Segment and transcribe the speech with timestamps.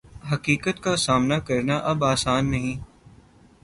[0.31, 2.75] حقیقت کا سامنا کرنا اب آسان نہیں